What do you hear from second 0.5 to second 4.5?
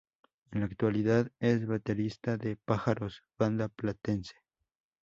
la actualidad es baterista de Pájaros, banda platense.